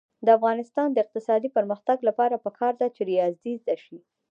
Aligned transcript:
د 0.25 0.27
افغانستان 0.37 0.87
د 0.91 0.97
اقتصادي 1.05 1.49
پرمختګ 1.57 1.97
لپاره 2.07 2.41
پکار 2.45 2.73
ده 2.81 2.87
چې 2.95 3.01
ریاضي 3.11 3.53
زده 3.61 3.75
شي. 3.85 3.97